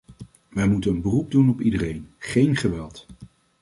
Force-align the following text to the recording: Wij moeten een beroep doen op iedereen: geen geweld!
Wij 0.49 0.67
moeten 0.67 0.91
een 0.91 1.01
beroep 1.01 1.31
doen 1.31 1.49
op 1.49 1.61
iedereen: 1.61 2.09
geen 2.17 2.55
geweld! 2.55 3.05